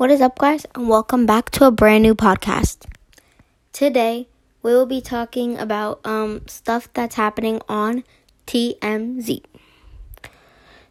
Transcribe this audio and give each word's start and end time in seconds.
What 0.00 0.10
is 0.10 0.22
up, 0.22 0.38
guys, 0.38 0.64
and 0.74 0.88
welcome 0.88 1.26
back 1.26 1.50
to 1.50 1.66
a 1.66 1.70
brand 1.70 2.04
new 2.04 2.14
podcast. 2.14 2.86
Today, 3.70 4.28
we 4.62 4.72
will 4.72 4.86
be 4.86 5.02
talking 5.02 5.58
about 5.58 6.00
um, 6.06 6.40
stuff 6.48 6.88
that's 6.94 7.16
happening 7.16 7.60
on 7.68 8.04
TMZ. 8.46 9.44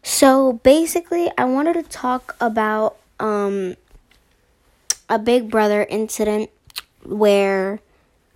So, 0.03 0.53
basically, 0.61 1.31
I 1.39 1.45
wanted 1.45 1.73
to 1.73 1.81
talk 1.81 2.35
about 2.39 2.97
um, 3.19 3.77
a 5.09 5.17
Big 5.17 5.49
Brother 5.49 5.87
incident 5.89 6.51
where 7.03 7.79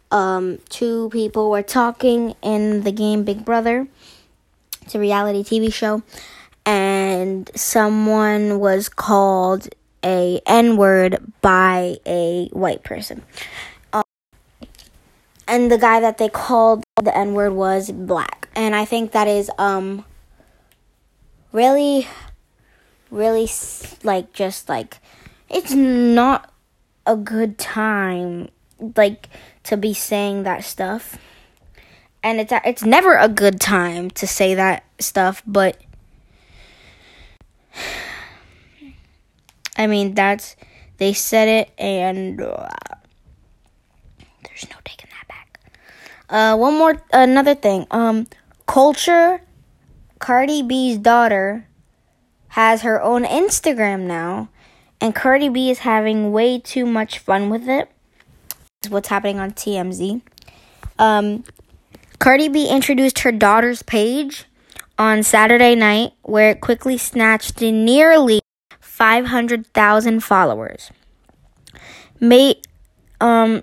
um, 0.10 0.58
two 0.70 1.10
people 1.10 1.52
were 1.52 1.62
talking 1.62 2.34
in 2.42 2.82
the 2.82 2.92
game 2.92 3.24
Big 3.24 3.46
Brother. 3.46 3.88
It's 4.82 4.96
a 4.96 5.00
reality 5.00 5.44
TV 5.44 5.72
show, 5.72 6.02
and 6.66 7.52
someone 7.54 8.60
was 8.60 8.90
called 8.90 9.70
a 10.04 10.42
N 10.46 10.78
word 10.78 11.32
by 11.42 11.98
a 12.06 12.48
white 12.52 12.84
person. 12.84 13.24
Um, 13.92 14.04
and 15.48 15.72
the 15.72 15.78
guy 15.78 16.00
that 16.00 16.18
they 16.18 16.30
called 16.30 16.84
the 17.02 17.16
N 17.16 17.34
word 17.34 17.54
was 17.54 17.92
black. 17.92 18.50
And 18.56 18.76
I 18.76 18.86
think 18.86 19.12
that 19.12 19.28
is 19.28 19.50
um 19.58 20.06
really 21.52 22.08
really 23.12 23.48
like 24.04 24.34
just 24.34 24.68
like 24.68 24.98
it's 25.50 25.74
not 25.74 26.52
a 27.06 27.16
good 27.16 27.58
time 27.58 28.50
like 28.98 29.30
to 29.64 29.78
be 29.78 29.94
saying 29.94 30.44
that 30.44 30.64
stuff. 30.64 31.18
And 32.24 32.40
it's 32.40 32.54
it's 32.66 32.84
never 32.84 33.16
a 33.16 33.28
good 33.28 33.60
time 33.60 34.10
to 34.12 34.26
say 34.28 34.56
that 34.56 34.84
stuff, 35.00 35.44
but 35.46 35.78
I 39.78 39.88
mean, 39.88 40.14
that's 40.14 40.56
they 40.98 41.14
said 41.14 41.48
it, 41.48 41.72
and 41.78 42.42
uh, 42.42 42.70
there's 44.44 44.70
no 44.70 44.76
taking 44.86 45.10
that 45.12 45.28
back. 45.28 45.60
Uh, 46.30 46.56
one 46.58 46.78
more, 46.78 47.02
another 47.12 47.56
thing. 47.56 47.88
Um, 47.92 48.28
culture. 48.68 49.42
Cardi 50.20 50.64
B's 50.64 50.98
daughter 51.00 51.68
has 52.50 52.84
her 52.84 53.02
own 53.02 53.26
Instagram 53.26 54.02
now, 54.02 54.48
and 55.02 55.14
Cardi 55.14 55.50
B 55.50 55.70
is 55.70 55.80
having 55.80 56.32
way 56.32 56.60
too 56.60 56.86
much 56.86 57.20
fun 57.20 57.50
with 57.50 57.68
it. 57.68 57.90
What's 58.88 59.10
happening 59.10 59.40
on 59.40 59.52
TMZ. 59.52 60.22
Um, 60.98 61.44
Cardi 62.20 62.48
B 62.48 62.70
introduced 62.70 63.20
her 63.20 63.34
daughter's 63.34 63.84
page 63.84 64.46
on 64.98 65.24
Saturday 65.24 65.76
night, 65.76 66.14
where 66.22 66.52
it 66.52 66.62
quickly 66.62 66.98
snatched 66.98 67.60
nearly 67.60 68.43
500,000 69.04 70.22
followers. 70.22 70.90
May 72.22 72.62
um 73.20 73.62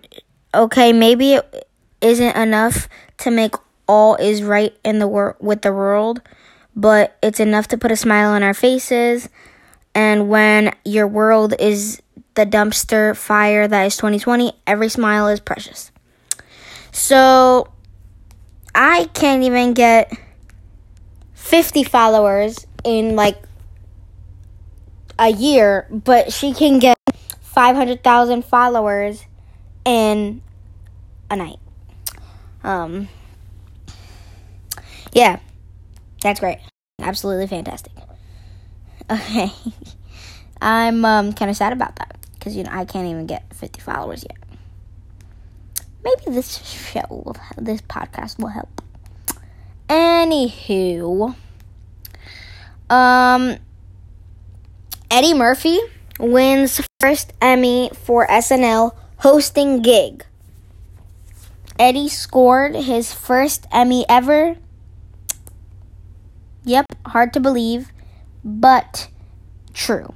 okay, 0.55 0.93
maybe 0.93 1.33
it 1.33 1.67
isn't 2.03 2.37
enough 2.37 2.91
to 3.19 3.31
make 3.31 3.55
all 3.89 4.17
is 4.17 4.43
right 4.43 4.77
in 4.85 4.99
the 4.99 5.09
world 5.09 5.37
with 5.41 5.63
the 5.63 5.73
world, 5.73 6.21
but 6.77 7.17
it's 7.23 7.41
enough 7.41 7.69
to 7.69 7.79
put 7.79 7.91
a 7.91 7.97
smile 7.97 8.33
on 8.33 8.43
our 8.43 8.53
faces. 8.53 9.31
And 9.95 10.29
when 10.29 10.75
your 10.85 11.09
world 11.09 11.55
is 11.59 12.03
the 12.35 12.45
dumpster 12.45 13.17
fire 13.17 13.67
that 13.67 13.85
is 13.85 13.97
2020, 13.97 14.53
every 14.67 14.91
smile 14.91 15.29
is 15.29 15.41
precious. 15.41 15.91
So 16.93 17.73
I 18.75 19.09
can't 19.15 19.43
even 19.45 19.73
get 19.73 20.13
50 21.33 21.83
followers 21.85 22.67
in 22.85 23.17
like 23.17 23.43
a 25.21 25.29
year, 25.29 25.87
but 25.91 26.33
she 26.33 26.55
can 26.55 26.79
get 26.79 26.97
500,000 27.43 28.43
followers 28.43 29.23
in 29.85 30.41
a 31.31 31.37
night. 31.37 31.59
Um, 32.65 33.09
yeah, 35.13 35.39
that's 36.23 36.41
great. 36.41 36.59
Absolutely 37.01 37.47
fantastic. 37.47 37.93
Okay. 39.11 39.53
I'm 40.63 41.05
um, 41.05 41.33
kind 41.35 41.51
of 41.51 41.57
sad 41.57 41.73
about 41.75 41.97
that 41.97 42.17
because, 42.35 42.57
you 42.57 42.65
know, 42.65 42.71
I 42.73 42.87
can't 42.87 43.07
even 43.07 43.27
get 43.27 43.55
50 43.55 43.81
followers 43.81 44.25
yet. 44.29 44.39
Maybe 46.03 46.35
this 46.35 46.57
show, 46.65 47.35
this 47.59 47.83
podcast 47.83 48.39
will 48.39 48.49
help. 48.49 48.83
Anywho, 49.89 51.35
um, 52.89 53.57
Eddie 55.11 55.35
Murphy 55.35 55.81
wins 56.21 56.81
first 57.01 57.33
Emmy 57.41 57.91
for 57.93 58.29
SNL 58.29 58.95
hosting 59.19 59.83
gig. 59.83 60.25
Eddie 61.81 62.09
scored 62.09 62.77
his 62.77 63.13
first 63.13 63.67
Emmy 63.73 64.07
ever. 64.09 64.57
Yep, 66.65 66.87
hard 67.07 67.33
to 67.33 67.41
believe, 67.41 67.91
but 68.45 69.09
true. 69.75 70.15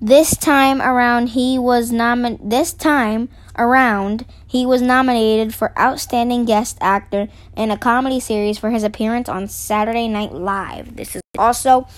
This 0.00 0.36
time 0.36 0.80
around 0.80 1.30
he 1.30 1.58
was 1.58 1.90
nomin 1.90 2.38
this 2.40 2.72
time 2.72 3.30
around 3.56 4.26
he 4.46 4.64
was 4.64 4.82
nominated 4.82 5.54
for 5.54 5.76
outstanding 5.78 6.44
guest 6.44 6.78
actor 6.80 7.28
in 7.56 7.72
a 7.72 7.78
comedy 7.78 8.20
series 8.20 8.58
for 8.58 8.70
his 8.70 8.84
appearance 8.84 9.28
on 9.28 9.48
Saturday 9.48 10.06
Night 10.06 10.32
Live. 10.32 10.94
This 10.94 11.16
is 11.16 11.22
also 11.36 11.88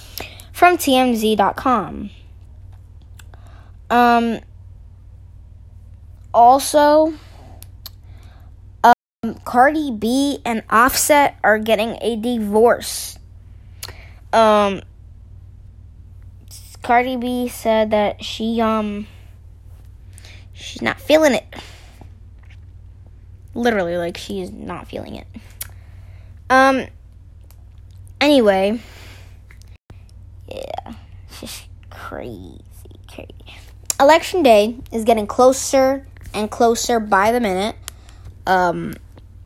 from 0.56 0.78
TMZ.com. 0.78 2.09
Um, 3.91 4.41
also, 6.33 7.12
um, 8.83 9.34
Cardi 9.45 9.91
B 9.91 10.39
and 10.47 10.62
Offset 10.71 11.37
are 11.45 11.59
getting 11.59 11.99
a 12.00 12.16
divorce. 12.16 13.19
Um, 14.33 14.81
Cardi 16.83 17.19
B 17.19 17.49
said 17.49 17.91
that 17.91 18.25
she 18.25 18.59
um 18.62 19.06
she's 20.55 20.81
not 20.81 20.99
feeling 20.99 21.34
it. 21.34 21.45
Literally, 23.53 23.99
like 23.99 24.16
she's 24.16 24.50
not 24.50 24.89
feeling 24.89 25.16
it. 25.16 25.27
Um. 26.49 26.87
Anyway. 28.22 28.81
Yeah, 30.49 30.95
it's 31.29 31.41
just 31.41 31.67
crazy, 31.91 32.61
crazy. 33.09 33.34
Election 33.99 34.43
day 34.43 34.77
is 34.93 35.05
getting 35.05 35.27
closer 35.27 36.07
and 36.34 36.51
closer 36.51 37.01
by 37.01 37.33
the 37.33 37.41
minute. 37.41 37.77
Um, 38.47 38.95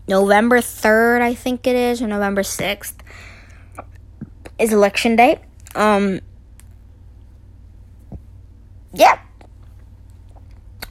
November 0.09 0.59
3rd, 0.59 1.22
I 1.22 1.34
think 1.34 1.66
it 1.66 1.77
is, 1.77 2.03
or 2.03 2.06
November 2.06 2.43
6th 2.43 2.94
is 4.59 4.72
election 4.72 5.16
day. 5.16 5.41
Um, 5.75 6.21
yeah. 8.93 9.19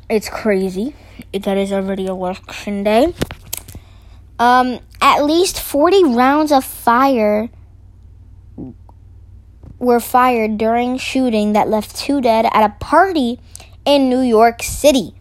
It's 0.09 0.30
crazy. 0.30 0.96
That 1.34 1.58
is 1.58 1.72
already 1.72 2.08
election 2.08 2.84
day. 2.84 3.14
Um, 4.40 4.80
at 5.02 5.24
least 5.24 5.59
40 5.59 6.16
rounds 6.16 6.52
of 6.52 6.64
fire 6.64 7.50
were 9.79 10.00
fired 10.00 10.57
during 10.57 10.97
shooting 10.97 11.53
that 11.53 11.69
left 11.69 11.95
two 11.95 12.22
dead 12.22 12.45
at 12.51 12.63
a 12.63 12.75
party 12.79 13.40
in 13.85 14.09
New 14.09 14.19
York 14.19 14.62
City. 14.62 15.16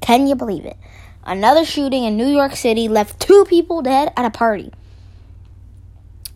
Can 0.00 0.26
you 0.26 0.34
believe 0.34 0.64
it? 0.64 0.76
Another 1.24 1.64
shooting 1.64 2.04
in 2.04 2.16
New 2.16 2.28
York 2.28 2.54
City 2.54 2.88
left 2.88 3.18
two 3.18 3.44
people 3.48 3.82
dead 3.82 4.12
at 4.16 4.24
a 4.24 4.30
party. 4.30 4.72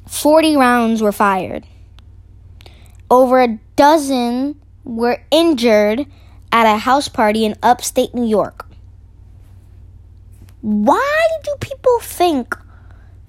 40 0.06 0.56
rounds 0.56 1.02
were 1.02 1.12
fired. 1.12 1.66
Over 3.10 3.42
a 3.42 3.58
dozen 3.76 4.60
were 4.84 5.22
injured 5.30 6.06
at 6.50 6.66
a 6.66 6.78
house 6.78 7.08
party 7.08 7.44
in 7.44 7.54
upstate 7.62 8.14
New 8.14 8.26
York. 8.26 8.66
Why 10.62 11.28
do 11.44 11.54
people 11.60 12.00
think 12.00 12.56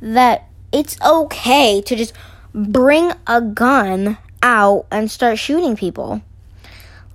that 0.01 0.47
it's 0.71 0.99
okay 1.01 1.81
to 1.81 1.95
just 1.95 2.13
bring 2.53 3.11
a 3.27 3.41
gun 3.41 4.17
out 4.41 4.85
and 4.91 5.09
start 5.09 5.37
shooting 5.37 5.75
people. 5.75 6.21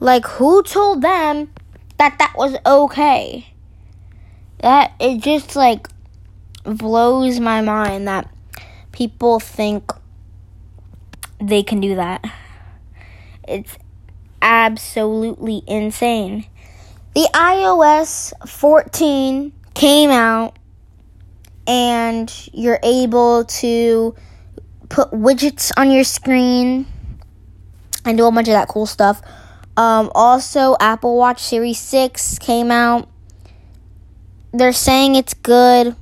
Like, 0.01 0.27
who 0.27 0.63
told 0.63 1.03
them 1.03 1.51
that 1.99 2.19
that 2.19 2.35
was 2.37 2.57
okay? 2.67 3.47
That 4.61 4.93
it 5.01 5.21
just 5.23 5.57
like 5.57 5.89
blows 6.65 7.41
my 7.41 7.61
mind 7.61 8.09
that 8.09 8.29
people 8.93 9.41
think 9.41 9.93
they 11.41 11.63
can 11.63 11.81
do 11.81 11.97
that. 11.97 12.25
It's 13.47 13.77
absolutely 14.41 15.63
insane. 15.67 16.47
The 17.15 17.29
iOS 17.35 18.33
14 18.49 19.53
came 19.75 20.11
out 20.11 20.59
and 21.67 22.33
you're 22.53 22.81
able 22.83 23.45
to 23.45 24.15
put 24.95 25.11
widgets 25.11 25.73
on 25.77 25.91
your 25.91 26.05
screen 26.05 26.87
and 28.05 28.17
do 28.17 28.27
a 28.27 28.31
bunch 28.31 28.47
of 28.47 28.53
that 28.53 28.69
cool 28.69 28.87
stuff. 28.87 29.21
Um, 29.77 30.09
also, 30.15 30.77
Apple 30.79 31.17
Watch 31.17 31.43
Series 31.43 31.81
6 31.81 32.39
came 32.39 32.71
out. 32.71 33.09
They're 34.53 34.73
saying 34.73 35.17
it's 35.17 35.35
good. 35.35 35.97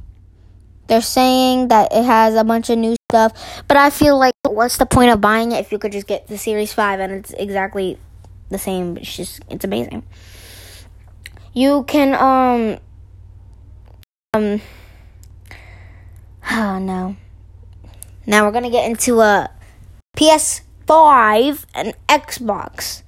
They're 0.88 1.00
saying 1.00 1.68
that 1.68 1.90
it 1.90 2.04
has 2.04 2.34
a 2.34 2.44
bunch 2.44 2.68
of 2.68 2.76
new 2.76 2.94
stuff. 3.10 3.32
But 3.66 3.78
I 3.78 3.88
feel 3.88 4.18
like, 4.18 4.34
what's 4.46 4.76
the 4.76 4.84
point 4.84 5.10
of 5.10 5.22
buying 5.22 5.52
it 5.52 5.60
if 5.60 5.72
you 5.72 5.78
could 5.78 5.92
just 5.92 6.06
get 6.06 6.26
the 6.26 6.36
Series 6.36 6.74
5 6.74 7.00
and 7.00 7.12
it's 7.14 7.30
exactly 7.30 7.98
the 8.50 8.58
same? 8.58 8.98
It's 8.98 9.16
just, 9.16 9.40
it's 9.48 9.64
amazing. 9.64 10.02
You 11.54 11.84
can, 11.84 12.14
um, 12.14 12.78
um, 14.34 14.60
oh 16.50 16.78
no. 16.78 17.16
Now 18.26 18.44
we're 18.44 18.52
gonna 18.52 18.70
get 18.70 18.88
into 18.88 19.20
a 19.20 19.50
PS5 20.16 21.64
and 21.74 21.94
Xbox 22.08 23.02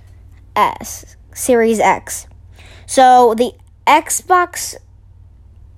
S 0.56 1.16
Series 1.32 1.78
X. 1.78 2.26
So 2.86 3.34
the 3.34 3.52
Xbox 3.86 4.76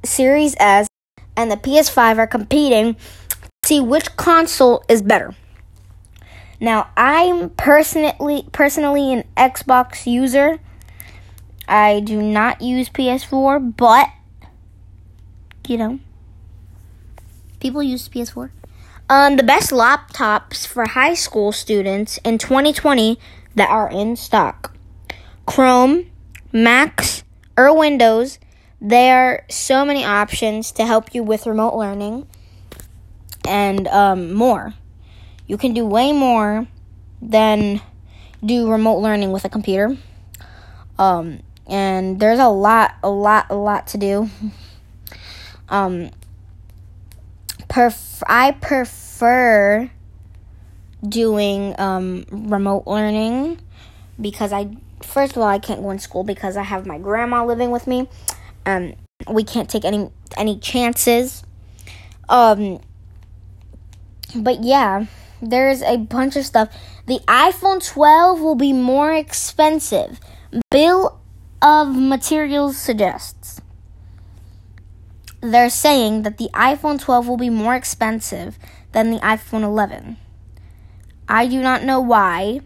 Series 0.04 0.54
S 0.58 0.88
and 1.36 1.50
the 1.50 1.56
PS5 1.56 2.18
are 2.18 2.26
competing 2.26 2.94
to 2.94 3.00
see 3.64 3.80
which 3.80 4.16
console 4.16 4.82
is 4.88 5.02
better. 5.02 5.34
Now, 6.58 6.88
I'm 6.96 7.50
personally 7.50 8.48
personally 8.52 9.12
an 9.12 9.24
Xbox 9.36 10.06
user. 10.06 10.58
I 11.68 12.00
do 12.00 12.22
not 12.22 12.62
use 12.62 12.88
PS4, 12.88 13.76
but 13.76 14.08
you 15.68 15.76
know, 15.76 15.98
people 17.60 17.82
use 17.82 18.08
PS4. 18.08 18.50
Um, 19.08 19.37
the 19.37 19.44
best 19.44 19.70
laptops 19.70 20.67
for 20.67 20.85
high 20.85 21.14
school 21.14 21.53
students 21.53 22.19
in 22.25 22.38
2020 22.38 23.20
that 23.55 23.70
are 23.70 23.88
in 23.88 24.17
stock 24.17 24.75
Chrome, 25.47 26.11
Macs, 26.53 27.23
or 27.56 27.76
Windows. 27.76 28.41
There 28.81 29.17
are 29.17 29.44
so 29.49 29.85
many 29.85 30.05
options 30.05 30.73
to 30.73 30.85
help 30.85 31.14
you 31.14 31.23
with 31.23 31.47
remote 31.47 31.76
learning 31.76 32.26
and 33.47 33.87
um, 33.88 34.32
more. 34.32 34.75
You 35.47 35.56
can 35.56 35.73
do 35.73 35.87
way 35.87 36.12
more 36.12 36.67
than 37.23 37.81
do 38.44 38.69
remote 38.69 38.99
learning 38.99 39.31
with 39.31 39.44
a 39.44 39.49
computer. 39.49 39.97
Um, 40.99 41.44
and 41.69 42.19
there's 42.19 42.41
a 42.41 42.49
lot, 42.49 42.97
a 43.05 43.11
lot, 43.11 43.47
a 43.50 43.55
lot 43.55 43.87
to 43.88 43.99
do. 43.99 44.31
Um, 45.69 46.11
perf- 47.68 48.22
I 48.26 48.52
prefer 48.52 49.90
doing 51.06 51.74
um, 51.78 52.24
remote 52.30 52.86
learning 52.86 53.60
because 54.20 54.52
I 54.52 54.76
first 55.02 55.36
of 55.36 55.42
all 55.42 55.48
I 55.48 55.58
can't 55.58 55.82
go 55.82 55.90
in 55.90 55.98
school 55.98 56.24
because 56.24 56.56
I 56.56 56.62
have 56.62 56.86
my 56.86 56.98
grandma 56.98 57.44
living 57.44 57.70
with 57.70 57.86
me. 57.86 58.08
Um, 58.64 58.94
we 59.30 59.44
can't 59.44 59.68
take 59.68 59.84
any 59.84 60.10
any 60.36 60.58
chances. 60.58 61.42
Um, 62.28 62.80
but 64.34 64.62
yeah, 64.64 65.06
there's 65.40 65.82
a 65.82 65.96
bunch 65.96 66.36
of 66.36 66.44
stuff. 66.44 66.74
The 67.06 67.20
iPhone 67.28 67.86
12 67.86 68.40
will 68.40 68.56
be 68.56 68.72
more 68.72 69.12
expensive. 69.14 70.19
Bill 70.70 71.20
of 71.62 71.94
materials 71.94 72.76
suggests 72.76 73.60
they're 75.52 75.70
saying 75.70 76.22
that 76.22 76.38
the 76.38 76.48
iPhone 76.54 77.00
12 77.00 77.28
will 77.28 77.37
be 77.37 77.50
more 77.50 77.75
expensive 77.75 78.58
than 78.93 79.10
the 79.10 79.19
iPhone 79.19 79.62
11. 79.62 80.16
I 81.28 81.46
do 81.46 81.60
not 81.60 81.82
know 81.82 82.00
why. 82.00 82.60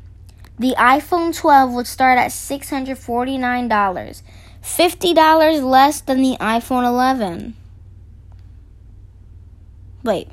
The 0.59 0.75
iPhone 0.79 1.35
12 1.35 1.73
would 1.73 1.87
start 1.87 2.19
at 2.19 2.31
$649, 2.31 4.23
$50 4.63 5.63
less 5.63 6.01
than 6.03 6.23
the 6.23 6.37
iPhone 6.39 6.87
11. 6.87 7.57
Wait. 10.03 10.29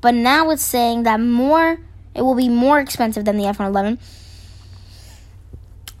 But 0.00 0.14
now 0.14 0.50
it's 0.50 0.64
saying 0.64 1.04
that 1.04 1.20
more 1.20 1.78
it 2.14 2.22
will 2.22 2.34
be 2.34 2.48
more 2.48 2.80
expensive 2.80 3.24
than 3.24 3.36
the 3.36 3.44
iPhone 3.44 3.68
11. 3.68 3.98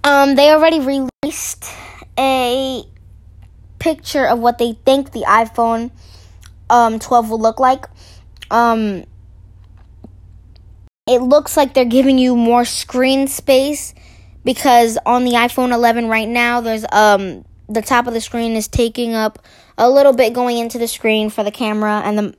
Um 0.04 0.34
they 0.34 0.50
already 0.50 0.80
released 0.80 1.64
a 2.18 2.84
picture 3.78 4.26
of 4.26 4.38
what 4.38 4.58
they 4.58 4.72
think 4.84 5.12
the 5.12 5.24
iPhone 5.26 5.90
um, 6.70 6.98
12 6.98 7.30
will 7.30 7.40
look 7.40 7.60
like. 7.60 7.86
Um, 8.50 9.04
it 11.06 11.22
looks 11.22 11.56
like 11.56 11.74
they're 11.74 11.84
giving 11.84 12.18
you 12.18 12.34
more 12.34 12.64
screen 12.64 13.28
space 13.28 13.94
because 14.44 14.98
on 15.06 15.24
the 15.24 15.32
iPhone 15.32 15.72
11 15.72 16.08
right 16.08 16.28
now, 16.28 16.60
there's 16.60 16.84
um 16.92 17.44
the 17.68 17.82
top 17.82 18.06
of 18.06 18.14
the 18.14 18.20
screen 18.20 18.52
is 18.52 18.68
taking 18.68 19.14
up 19.14 19.40
a 19.76 19.90
little 19.90 20.12
bit 20.12 20.32
going 20.32 20.58
into 20.58 20.78
the 20.78 20.88
screen 20.88 21.30
for 21.30 21.42
the 21.44 21.50
camera 21.50 22.00
and 22.04 22.18
the 22.18 22.34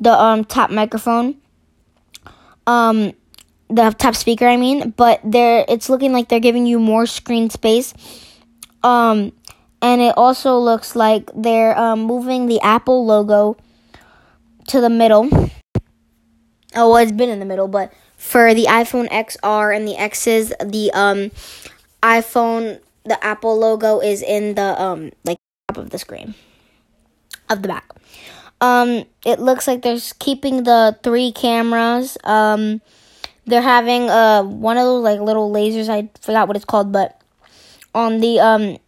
the 0.00 0.12
um 0.12 0.44
top 0.44 0.70
microphone. 0.70 1.36
Um 2.66 3.12
the 3.68 3.90
top 3.90 4.14
speaker, 4.14 4.46
I 4.46 4.58
mean, 4.58 4.90
but 4.90 5.20
they're 5.24 5.64
it's 5.66 5.88
looking 5.88 6.12
like 6.12 6.28
they're 6.28 6.40
giving 6.40 6.66
you 6.66 6.78
more 6.78 7.06
screen 7.06 7.48
space 7.48 7.94
um, 8.84 9.32
and 9.82 10.00
it 10.00 10.16
also 10.16 10.58
looks 10.58 10.94
like 10.94 11.30
they're 11.34 11.76
um, 11.76 12.02
moving 12.02 12.46
the 12.46 12.60
Apple 12.60 13.04
logo 13.04 13.56
to 14.68 14.80
the 14.80 14.90
middle. 14.90 15.28
Oh, 16.76 16.90
well, 16.90 16.96
it's 16.96 17.12
been 17.12 17.30
in 17.30 17.38
the 17.38 17.44
middle, 17.44 17.68
but 17.68 17.92
for 18.16 18.54
the 18.54 18.64
iPhone 18.64 19.08
XR 19.10 19.74
and 19.74 19.88
the 19.88 19.96
X's, 19.96 20.52
the 20.64 20.90
um, 20.92 21.30
iPhone, 22.02 22.80
the 23.04 23.22
Apple 23.24 23.58
logo 23.58 24.00
is 24.00 24.22
in 24.22 24.54
the 24.54 24.80
um, 24.80 25.10
like 25.24 25.38
top 25.68 25.78
of 25.78 25.90
the 25.90 25.98
screen 25.98 26.34
of 27.48 27.62
the 27.62 27.68
back. 27.68 27.88
Um, 28.60 29.04
it 29.24 29.40
looks 29.40 29.66
like 29.66 29.82
they're 29.82 29.98
keeping 30.18 30.64
the 30.64 30.98
three 31.02 31.32
cameras. 31.32 32.16
Um, 32.24 32.80
they're 33.46 33.60
having 33.60 34.08
uh 34.08 34.42
one 34.42 34.78
of 34.78 34.84
those 34.84 35.04
like 35.04 35.20
little 35.20 35.52
lasers. 35.52 35.88
I 35.88 36.08
forgot 36.20 36.48
what 36.48 36.56
it's 36.56 36.64
called, 36.64 36.92
but 36.92 37.20
on 37.94 38.20
the 38.20 38.40
um, 38.40 38.78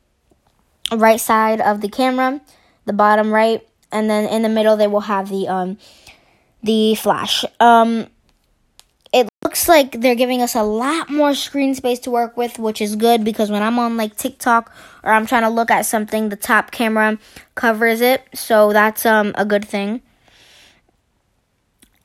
right 0.93 1.21
side 1.21 1.61
of 1.61 1.81
the 1.81 1.89
camera, 1.89 2.41
the 2.85 2.93
bottom 2.93 3.33
right, 3.33 3.67
and 3.93 4.11
then 4.11 4.29
in 4.29 4.43
the 4.43 4.49
middle 4.49 4.77
they 4.77 4.87
will 4.87 5.01
have 5.01 5.29
the 5.29 5.49
um, 5.49 5.79
the 6.63 6.95
flash. 6.97 7.45
Um, 7.61 8.09
it 9.13 9.29
looks 9.43 9.69
like 9.69 10.01
they're 10.01 10.15
giving 10.15 10.43
us 10.43 10.55
a 10.55 10.63
lot 10.63 11.09
more 11.09 11.35
screen 11.35 11.75
space 11.75 11.99
to 12.01 12.11
work 12.11 12.37
with, 12.37 12.59
which 12.59 12.81
is 12.81 12.97
good 12.97 13.25
because 13.25 13.51
when 13.51 13.63
I'm 13.63 13.79
on 13.79 13.97
like 13.97 14.17
TikTok 14.17 14.75
or 15.03 15.13
I'm 15.13 15.27
trying 15.27 15.43
to 15.43 15.49
look 15.49 15.71
at 15.71 15.87
something, 15.87 16.29
the 16.29 16.37
top 16.37 16.71
camera 16.71 17.19
covers 17.55 18.01
it, 18.01 18.25
so 18.35 18.73
that's 18.73 19.07
um 19.07 19.33
a 19.37 19.45
good 19.45 19.65
thing. 19.65 20.03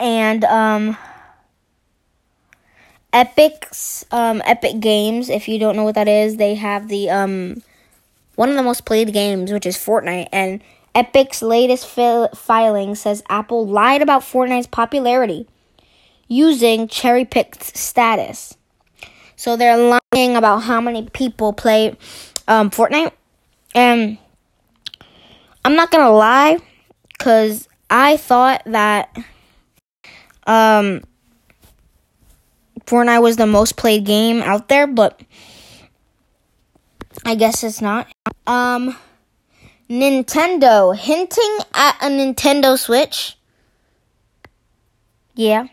And 0.00 0.44
um 0.44 0.96
Epic's 3.12 4.04
um, 4.10 4.42
Epic 4.44 4.80
Games. 4.80 5.28
If 5.28 5.48
you 5.48 5.58
don't 5.58 5.76
know 5.76 5.84
what 5.84 5.94
that 5.96 6.08
is, 6.08 6.36
they 6.36 6.54
have 6.54 6.88
the 6.88 7.10
um, 7.10 7.62
one 8.36 8.48
of 8.48 8.56
the 8.56 8.62
most 8.62 8.84
played 8.84 9.12
games, 9.12 9.52
which 9.52 9.66
is 9.66 9.76
Fortnite. 9.76 10.28
And 10.32 10.62
Epic's 10.94 11.42
latest 11.42 11.86
fil- 11.86 12.28
filing 12.28 12.94
says 12.94 13.22
Apple 13.28 13.66
lied 13.66 14.02
about 14.02 14.22
Fortnite's 14.22 14.66
popularity 14.66 15.46
using 16.28 16.88
cherry 16.88 17.24
picked 17.24 17.76
status. 17.76 18.56
So 19.36 19.56
they're 19.56 19.76
lying 19.76 20.36
about 20.36 20.60
how 20.60 20.80
many 20.80 21.08
people 21.10 21.52
play 21.52 21.96
um, 22.48 22.70
Fortnite. 22.70 23.12
And 23.74 24.18
I'm 25.64 25.76
not 25.76 25.90
gonna 25.90 26.10
lie, 26.10 26.58
cause 27.18 27.68
I 27.90 28.16
thought 28.16 28.62
that 28.66 29.16
um 30.46 31.02
Fortnite 32.86 33.22
was 33.22 33.36
the 33.36 33.46
most 33.46 33.76
played 33.76 34.04
game 34.04 34.42
out 34.42 34.68
there, 34.68 34.86
but 34.86 35.20
I 37.24 37.34
guess 37.34 37.62
it's 37.62 37.80
not. 37.80 38.08
Um, 38.46 38.96
Nintendo 39.88 40.96
hinting 40.96 41.58
at 41.74 41.96
a 42.00 42.06
Nintendo 42.06 42.78
Switch. 42.78 43.36
Yeah, 45.34 45.68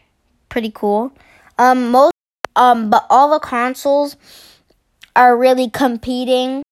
pretty 0.50 0.72
cool. 0.74 1.12
Um, 1.58 1.92
most 1.92 2.14
um, 2.56 2.90
but 2.90 3.06
all 3.10 3.32
the 3.32 3.40
consoles 3.40 4.18
are 5.16 5.38
really 5.38 5.70
competing 5.70 6.64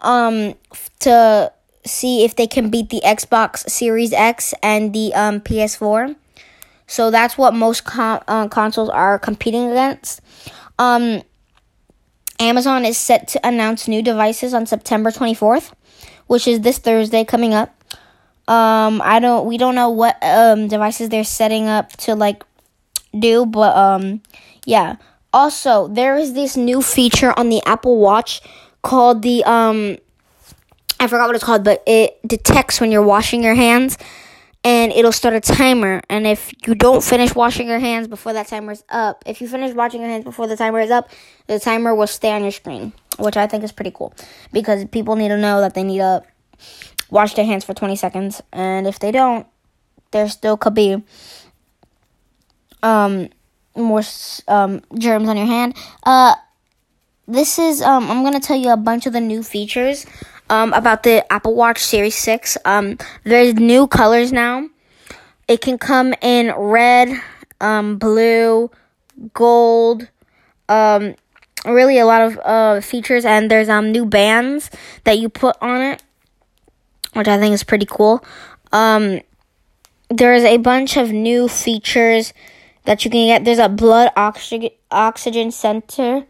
um 0.00 0.54
to 1.00 1.52
see 1.86 2.24
if 2.24 2.36
they 2.36 2.46
can 2.46 2.70
beat 2.70 2.90
the 2.90 3.00
Xbox 3.04 3.68
Series 3.68 4.12
X 4.12 4.54
and 4.62 4.92
the 4.92 5.12
um 5.14 5.40
PS4. 5.40 6.16
So 6.86 7.10
that's 7.10 7.38
what 7.38 7.54
most 7.54 7.84
con- 7.84 8.22
uh, 8.28 8.48
consoles 8.48 8.90
are 8.90 9.18
competing 9.18 9.70
against. 9.70 10.20
Um, 10.78 11.22
Amazon 12.40 12.84
is 12.84 12.98
set 12.98 13.28
to 13.28 13.46
announce 13.46 13.88
new 13.88 14.02
devices 14.02 14.54
on 14.54 14.66
September 14.66 15.10
24th, 15.10 15.72
which 16.26 16.46
is 16.48 16.60
this 16.60 16.78
Thursday 16.78 17.24
coming 17.24 17.54
up. 17.54 17.70
Um, 18.46 19.00
I 19.02 19.20
don't 19.20 19.46
we 19.46 19.56
don't 19.56 19.74
know 19.74 19.88
what 19.88 20.22
um 20.22 20.68
devices 20.68 21.08
they're 21.08 21.24
setting 21.24 21.66
up 21.66 21.92
to 21.98 22.14
like 22.14 22.44
do, 23.18 23.46
but 23.46 23.74
um, 23.74 24.20
yeah. 24.66 24.96
Also, 25.32 25.88
there 25.88 26.16
is 26.16 26.34
this 26.34 26.56
new 26.56 26.82
feature 26.82 27.32
on 27.38 27.48
the 27.48 27.62
Apple 27.64 27.98
Watch 27.98 28.42
called 28.82 29.22
the 29.22 29.42
um 29.44 29.96
I 31.00 31.06
forgot 31.06 31.26
what 31.26 31.36
it's 31.36 31.44
called, 31.44 31.64
but 31.64 31.82
it 31.86 32.18
detects 32.26 32.80
when 32.80 32.92
you're 32.92 33.02
washing 33.02 33.42
your 33.42 33.54
hands 33.54 33.96
and 34.64 34.92
it'll 34.92 35.12
start 35.12 35.34
a 35.34 35.40
timer. 35.40 36.00
And 36.08 36.26
if 36.26 36.52
you 36.66 36.74
don't 36.74 37.04
finish 37.04 37.34
washing 37.34 37.68
your 37.68 37.78
hands 37.78 38.08
before 38.08 38.32
that 38.32 38.48
timer 38.48 38.72
is 38.72 38.82
up, 38.88 39.22
if 39.26 39.40
you 39.40 39.46
finish 39.46 39.74
washing 39.74 40.00
your 40.00 40.10
hands 40.10 40.24
before 40.24 40.46
the 40.46 40.56
timer 40.56 40.80
is 40.80 40.90
up, 40.90 41.10
the 41.46 41.60
timer 41.60 41.94
will 41.94 42.06
stay 42.06 42.32
on 42.32 42.42
your 42.42 42.50
screen, 42.50 42.94
which 43.18 43.36
I 43.36 43.46
think 43.46 43.62
is 43.62 43.72
pretty 43.72 43.92
cool 43.94 44.14
because 44.52 44.84
people 44.86 45.16
need 45.16 45.28
to 45.28 45.36
know 45.36 45.60
that 45.60 45.74
they 45.74 45.82
need 45.84 45.98
to 45.98 46.22
wash 47.10 47.34
their 47.34 47.44
hands 47.44 47.64
for 47.64 47.74
20 47.74 47.94
seconds. 47.94 48.42
And 48.52 48.86
if 48.86 48.98
they 48.98 49.12
don't, 49.12 49.46
there 50.10 50.28
still 50.28 50.56
could 50.56 50.74
be 50.74 51.02
um 52.82 53.28
more 53.76 54.02
um, 54.48 54.82
germs 54.96 55.28
on 55.28 55.36
your 55.36 55.46
hand. 55.46 55.76
Uh, 56.04 56.34
this 57.26 57.58
is 57.58 57.82
um, 57.82 58.10
I'm 58.10 58.22
gonna 58.22 58.40
tell 58.40 58.56
you 58.56 58.70
a 58.70 58.76
bunch 58.76 59.06
of 59.06 59.12
the 59.12 59.20
new 59.20 59.42
features 59.42 60.06
um, 60.50 60.72
about 60.72 61.02
the 61.02 61.30
Apple 61.32 61.54
Watch 61.54 61.78
Series 61.78 62.16
Six. 62.16 62.56
Um, 62.64 62.98
there's 63.24 63.54
new 63.54 63.86
colors 63.86 64.32
now. 64.32 64.68
It 65.48 65.60
can 65.60 65.78
come 65.78 66.14
in 66.22 66.52
red, 66.56 67.20
um, 67.60 67.98
blue, 67.98 68.70
gold. 69.34 70.08
Um, 70.68 71.14
really 71.64 71.98
a 71.98 72.06
lot 72.06 72.22
of 72.22 72.40
uh, 72.44 72.80
features, 72.80 73.24
and 73.24 73.50
there's 73.50 73.68
um 73.68 73.92
new 73.92 74.06
bands 74.06 74.70
that 75.04 75.18
you 75.18 75.28
put 75.28 75.56
on 75.60 75.80
it, 75.80 76.02
which 77.12 77.28
I 77.28 77.38
think 77.38 77.54
is 77.54 77.64
pretty 77.64 77.86
cool. 77.86 78.24
Um, 78.72 79.20
there's 80.08 80.44
a 80.44 80.58
bunch 80.58 80.96
of 80.96 81.12
new 81.12 81.48
features 81.48 82.32
that 82.84 83.04
you 83.04 83.10
can 83.10 83.26
get. 83.26 83.44
There's 83.44 83.58
a 83.58 83.68
blood 83.68 84.10
oxygen 84.16 84.70
oxygen 84.90 85.50
sensor, 85.50 86.24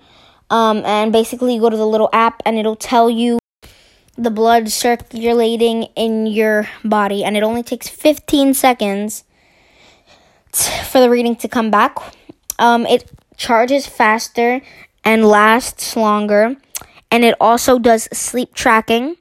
um, 0.51 0.85
and 0.85 1.13
basically 1.13 1.55
you 1.55 1.61
go 1.61 1.71
to 1.71 1.77
the 1.77 1.87
little 1.87 2.11
app 2.13 2.43
and 2.45 2.59
it'll 2.59 2.77
tell 2.77 3.11
you 3.11 3.39
the 4.17 4.31
blood 4.31 4.71
circulating 4.71 5.85
in 5.97 6.27
your 6.27 6.69
body, 6.85 7.25
and 7.25 7.37
it 7.37 7.43
only 7.43 7.63
takes 7.63 7.89
15 7.89 8.55
seconds 8.55 9.25
t- 10.53 10.71
for 10.85 11.01
the 11.01 11.11
reading 11.11 11.37
to 11.37 11.49
come 11.49 11.71
back. 11.71 11.99
Um, 12.59 12.87
it 12.87 13.11
charges 13.37 13.87
faster 13.87 14.61
and 15.05 15.27
lasts 15.27 15.97
longer, 15.97 16.57
and 17.11 17.25
it 17.25 17.35
also 17.41 17.79
does 17.79 18.05
sleep 18.13 18.55
tracking. 18.55 19.17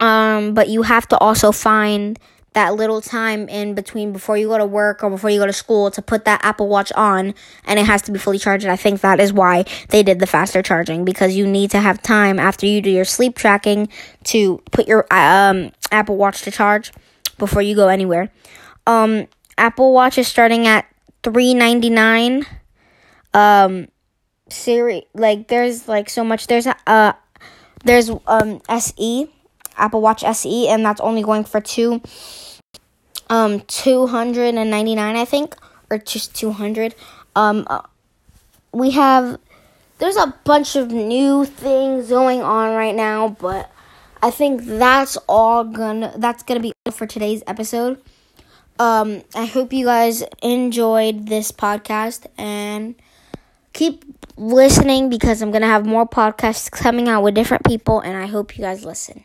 Um, 0.00 0.54
but 0.54 0.68
you 0.68 0.82
have 0.82 1.06
to 1.08 1.18
also 1.18 1.52
find 1.52 2.18
that 2.54 2.74
little 2.74 3.00
time 3.00 3.48
in 3.48 3.74
between 3.74 4.12
before 4.12 4.36
you 4.36 4.48
go 4.48 4.58
to 4.58 4.66
work 4.66 5.02
or 5.02 5.10
before 5.10 5.30
you 5.30 5.38
go 5.38 5.46
to 5.46 5.52
school 5.52 5.90
to 5.90 6.02
put 6.02 6.24
that 6.24 6.44
Apple 6.44 6.68
Watch 6.68 6.92
on 6.92 7.34
and 7.64 7.78
it 7.78 7.86
has 7.86 8.02
to 8.02 8.12
be 8.12 8.18
fully 8.18 8.38
charged. 8.38 8.66
I 8.66 8.76
think 8.76 9.00
that 9.00 9.20
is 9.20 9.32
why 9.32 9.64
they 9.88 10.02
did 10.02 10.18
the 10.18 10.26
faster 10.26 10.62
charging 10.62 11.04
because 11.04 11.34
you 11.34 11.46
need 11.46 11.70
to 11.70 11.80
have 11.80 12.02
time 12.02 12.38
after 12.38 12.66
you 12.66 12.80
do 12.80 12.90
your 12.90 13.04
sleep 13.04 13.36
tracking 13.36 13.88
to 14.24 14.62
put 14.70 14.86
your 14.86 15.06
um, 15.10 15.72
Apple 15.90 16.16
Watch 16.16 16.42
to 16.42 16.50
charge 16.50 16.92
before 17.38 17.62
you 17.62 17.74
go 17.74 17.88
anywhere. 17.88 18.30
Um, 18.86 19.26
Apple 19.56 19.92
Watch 19.92 20.18
is 20.18 20.28
starting 20.28 20.66
at 20.66 20.86
399 21.22 22.44
um 23.34 23.88
Siri 24.48 25.06
like 25.14 25.48
there's 25.48 25.88
like 25.88 26.10
so 26.10 26.24
much 26.24 26.46
there's 26.46 26.66
a 26.66 26.76
uh 26.86 27.12
there's 27.84 28.10
um 28.26 28.60
SE 28.68 29.30
Apple 29.76 30.00
Watch 30.00 30.22
SE, 30.22 30.68
and 30.68 30.84
that's 30.84 31.00
only 31.00 31.22
going 31.22 31.44
for 31.44 31.60
two, 31.60 32.02
um, 33.28 33.60
two 33.60 34.06
hundred 34.06 34.54
and 34.54 34.70
ninety 34.70 34.94
nine, 34.94 35.16
I 35.16 35.24
think, 35.24 35.56
or 35.90 35.98
just 35.98 36.34
two 36.34 36.52
hundred. 36.52 36.94
Um, 37.34 37.66
uh, 37.68 37.82
we 38.72 38.90
have 38.92 39.38
there's 39.98 40.16
a 40.16 40.34
bunch 40.44 40.74
of 40.74 40.90
new 40.90 41.44
things 41.44 42.08
going 42.08 42.42
on 42.42 42.74
right 42.74 42.94
now, 42.94 43.36
but 43.40 43.70
I 44.22 44.30
think 44.30 44.62
that's 44.64 45.16
all 45.28 45.64
gonna 45.64 46.12
that's 46.16 46.42
gonna 46.42 46.60
be 46.60 46.72
all 46.86 46.92
for 46.92 47.06
today's 47.06 47.42
episode. 47.46 48.00
Um, 48.78 49.22
I 49.34 49.44
hope 49.44 49.72
you 49.72 49.84
guys 49.86 50.24
enjoyed 50.42 51.28
this 51.28 51.52
podcast 51.52 52.26
and 52.36 52.94
keep 53.72 54.04
listening 54.36 55.08
because 55.08 55.40
I'm 55.42 55.50
gonna 55.50 55.66
have 55.66 55.86
more 55.86 56.08
podcasts 56.08 56.70
coming 56.70 57.08
out 57.08 57.22
with 57.22 57.34
different 57.34 57.64
people, 57.64 58.00
and 58.00 58.16
I 58.16 58.26
hope 58.26 58.56
you 58.56 58.64
guys 58.64 58.84
listen. 58.84 59.24